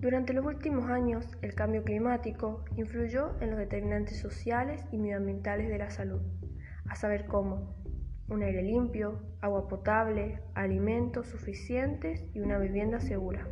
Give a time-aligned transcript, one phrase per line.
[0.00, 5.76] Durante los últimos años, el cambio climático influyó en los determinantes sociales y medioambientales de
[5.76, 6.22] la salud,
[6.88, 7.76] a saber cómo
[8.30, 13.46] un aire limpio, agua potable, alimentos suficientes y una vivienda segura.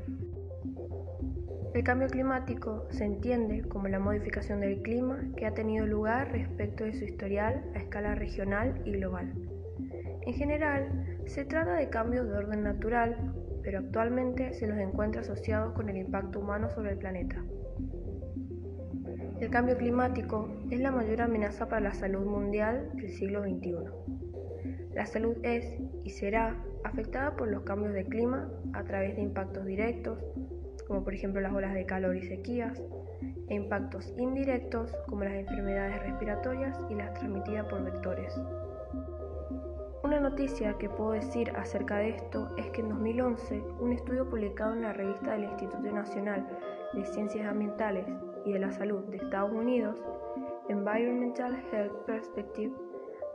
[1.75, 6.85] El cambio climático se entiende como la modificación del clima que ha tenido lugar respecto
[6.85, 9.35] de su historial a escala regional y global.
[10.23, 13.35] En general, se trata de cambios de orden natural,
[13.69, 17.45] pero actualmente se los encuentra asociados con el impacto humano sobre el planeta.
[19.41, 23.75] El cambio climático es la mayor amenaza para la salud mundial del siglo XXI.
[24.95, 29.67] La salud es y será afectada por los cambios de clima a través de impactos
[29.67, 30.19] directos,
[30.87, 32.83] como por ejemplo las olas de calor y sequías,
[33.49, 38.33] e impactos indirectos como las enfermedades respiratorias y las transmitidas por vectores.
[40.05, 44.73] Una noticia que puedo decir acerca de esto es que en 2011 un estudio publicado
[44.73, 46.47] en la revista del Instituto Nacional
[46.93, 48.07] de Ciencias Ambientales
[48.45, 50.01] y de la Salud de Estados Unidos,
[50.69, 52.73] Environmental Health Perspective,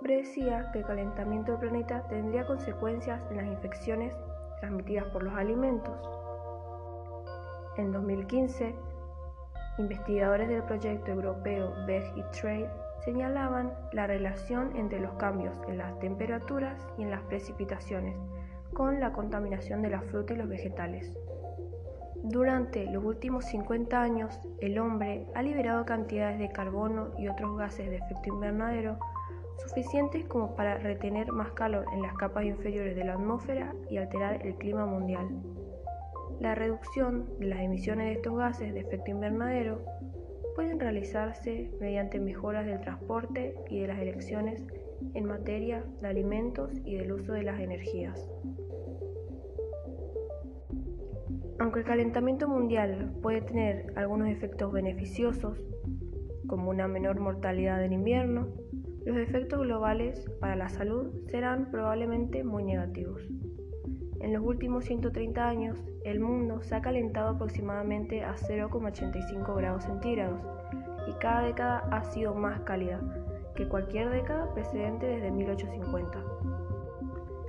[0.02, 4.16] predecía que el calentamiento del planeta tendría consecuencias en las infecciones
[4.62, 6.10] transmitidas por los alimentos.
[7.76, 8.74] En 2015,
[9.80, 12.70] investigadores del proyecto europeo Veg y Trade
[13.06, 18.18] señalaban la relación entre los cambios en las temperaturas y en las precipitaciones
[18.74, 21.18] con la contaminación de la fruta y los vegetales.
[22.24, 27.90] Durante los últimos 50 años, el hombre ha liberado cantidades de carbono y otros gases
[27.90, 28.98] de efecto invernadero
[29.58, 34.46] suficientes como para retener más calor en las capas inferiores de la atmósfera y alterar
[34.46, 35.28] el clima mundial.
[36.40, 39.84] La reducción de las emisiones de estos gases de efecto invernadero
[40.56, 44.64] pueden realizarse mediante mejoras del transporte y de las elecciones
[45.14, 48.30] en materia de alimentos y del uso de las energías.
[51.60, 55.64] Aunque el calentamiento mundial puede tener algunos efectos beneficiosos,
[56.48, 58.50] como una menor mortalidad en invierno,
[59.06, 63.22] los efectos globales para la salud serán probablemente muy negativos.
[64.24, 70.40] En los últimos 130 años, el mundo se ha calentado aproximadamente a 0,85 grados centígrados
[71.10, 73.02] y cada década ha sido más cálida
[73.54, 76.24] que cualquier década precedente desde 1850.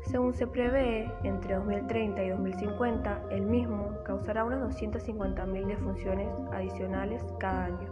[0.03, 7.67] Según se prevé, entre 2030 y 2050, el mismo causará unas 250.000 defunciones adicionales cada
[7.67, 7.89] año,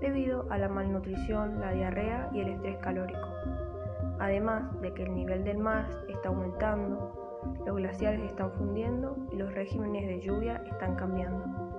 [0.00, 3.28] debido a la malnutrición, la diarrea y el estrés calórico.
[4.18, 7.29] Además de que el nivel del mar está aumentando,
[7.66, 11.70] los glaciares están fundiendo y los regímenes de lluvia están cambiando.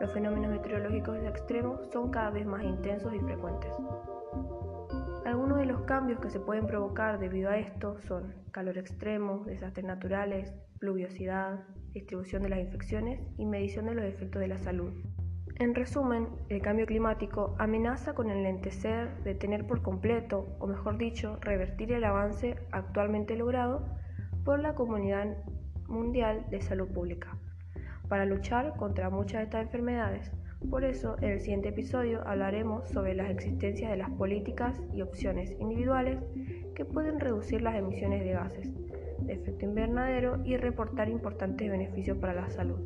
[0.00, 3.72] Los fenómenos meteorológicos extremos son cada vez más intensos y frecuentes.
[5.24, 9.84] Algunos de los cambios que se pueden provocar debido a esto son calor extremo, desastres
[9.84, 14.92] naturales, pluviosidad, distribución de las infecciones y medición de los efectos de la salud.
[15.58, 21.38] En resumen, el cambio climático amenaza con el lentecer, detener por completo, o mejor dicho,
[21.40, 23.82] revertir el avance actualmente logrado
[24.46, 25.36] por la Comunidad
[25.88, 27.36] Mundial de Salud Pública
[28.08, 30.30] para luchar contra muchas de estas enfermedades.
[30.70, 35.50] Por eso, en el siguiente episodio hablaremos sobre las existencias de las políticas y opciones
[35.58, 36.20] individuales
[36.76, 38.72] que pueden reducir las emisiones de gases
[39.18, 42.78] de efecto invernadero y reportar importantes beneficios para la salud.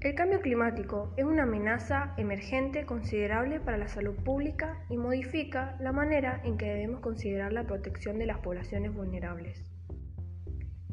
[0.00, 5.90] El cambio climático es una amenaza emergente considerable para la salud pública y modifica la
[5.90, 9.68] manera en que debemos considerar la protección de las poblaciones vulnerables.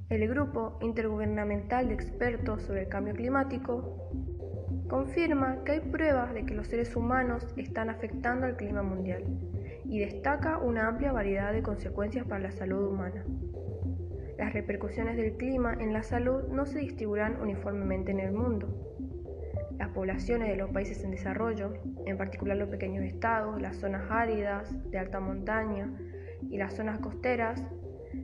[0.09, 4.09] El Grupo Intergubernamental de Expertos sobre el Cambio Climático
[4.89, 9.23] confirma que hay pruebas de que los seres humanos están afectando al clima mundial
[9.85, 13.23] y destaca una amplia variedad de consecuencias para la salud humana.
[14.39, 18.94] Las repercusiones del clima en la salud no se distribuirán uniformemente en el mundo,
[19.77, 21.73] las poblaciones de los países en desarrollo,
[22.05, 25.91] en particular los pequeños estados, las zonas áridas, de alta montaña
[26.49, 27.63] y las zonas costeras,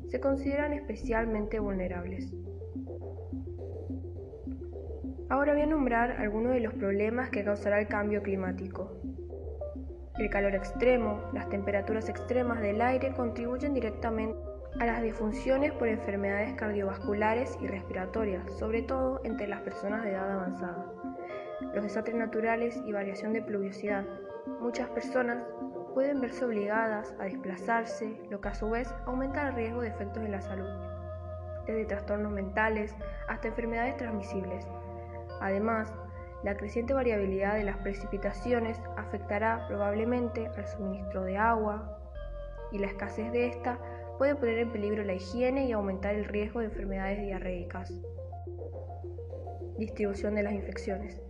[0.08, 2.34] se consideran especialmente vulnerables.
[5.30, 8.92] Ahora voy a nombrar algunos de los problemas que causará el cambio climático.
[10.20, 14.38] El calor extremo, las temperaturas extremas del aire contribuyen directamente
[14.80, 20.32] a las disfunciones por enfermedades cardiovasculares y respiratorias, sobre todo entre las personas de edad
[20.32, 20.86] avanzada
[21.74, 24.06] los desastres naturales y variación de pluviosidad.
[24.60, 25.44] Muchas personas
[25.94, 30.24] pueden verse obligadas a desplazarse, lo que a su vez aumenta el riesgo de efectos
[30.24, 30.70] en la salud,
[31.66, 32.96] desde trastornos mentales
[33.28, 34.66] hasta enfermedades transmisibles.
[35.42, 35.94] Además,
[36.44, 42.00] La creciente variabilidad de las precipitaciones afectará probablemente al suministro de agua
[42.72, 43.78] y la escasez de esta
[44.18, 47.94] puede poner en peligro la higiene y aumentar el riesgo de enfermedades diarreicas.
[49.78, 51.22] Distribución de las infecciones.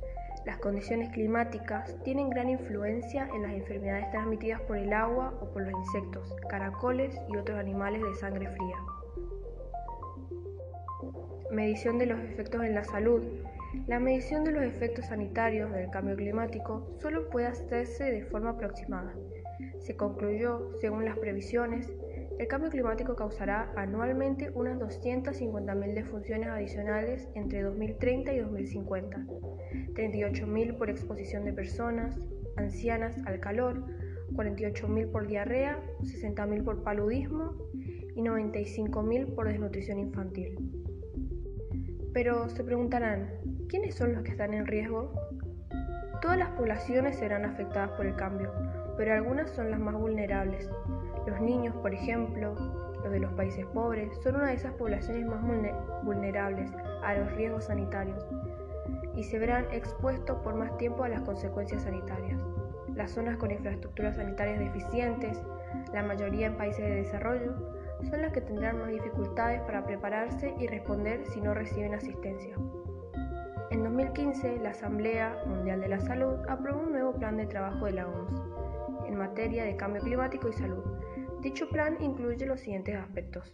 [0.45, 5.61] Las condiciones climáticas tienen gran influencia en las enfermedades transmitidas por el agua o por
[5.61, 8.77] los insectos, caracoles y otros animales de sangre fría.
[11.51, 13.21] Medición de los efectos en la salud.
[13.85, 19.13] La medición de los efectos sanitarios del cambio climático solo puede hacerse de forma aproximada.
[19.79, 21.93] Se concluyó, según las previsiones,
[22.41, 29.27] el cambio climático causará anualmente unas 250.000 defunciones adicionales entre 2030 y 2050,
[29.93, 32.17] 38.000 por exposición de personas
[32.57, 33.85] ancianas al calor,
[34.33, 37.53] 48.000 por diarrea, 60.000 por paludismo
[38.15, 40.57] y 95.000 por desnutrición infantil.
[42.11, 43.29] Pero se preguntarán,
[43.69, 45.13] ¿quiénes son los que están en riesgo?
[46.23, 48.51] Todas las poblaciones serán afectadas por el cambio,
[49.01, 50.69] pero algunas son las más vulnerables,
[51.25, 52.53] los niños, por ejemplo,
[53.03, 55.41] los de los países pobres, son una de esas poblaciones más
[56.03, 56.71] vulnerables
[57.01, 58.23] a los riesgos sanitarios
[59.15, 62.39] y se verán expuestos por más tiempo a las consecuencias sanitarias.
[62.93, 65.41] Las zonas con infraestructuras sanitarias deficientes,
[65.91, 67.55] la mayoría en países de desarrollo,
[68.07, 72.55] son las que tendrán más dificultades para prepararse y responder si no reciben asistencia.
[73.71, 77.93] En 2015, la Asamblea Mundial de la Salud aprobó un nuevo plan de trabajo de
[77.93, 78.50] la OMS
[79.11, 80.83] en materia de cambio climático y salud,
[81.41, 83.51] Dicho plan incluye los siguientes aspectos.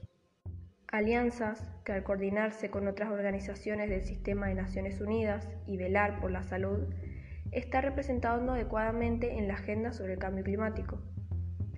[0.89, 6.31] Alianzas que al coordinarse con otras organizaciones del sistema de Naciones Unidas y velar por
[6.31, 6.93] la salud,
[7.53, 10.99] está representando adecuadamente en la agenda sobre el cambio climático.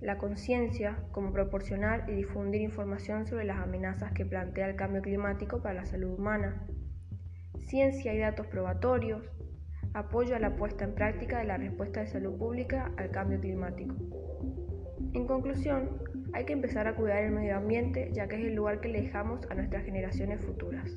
[0.00, 5.62] La conciencia como proporcionar y difundir información sobre las amenazas que plantea el cambio climático
[5.62, 6.66] para la salud humana.
[7.58, 9.30] Ciencia y datos probatorios.
[9.92, 13.94] Apoyo a la puesta en práctica de la respuesta de salud pública al cambio climático.
[15.14, 15.98] En conclusión,
[16.32, 19.02] hay que empezar a cuidar el medio ambiente ya que es el lugar que le
[19.02, 20.96] dejamos a nuestras generaciones futuras.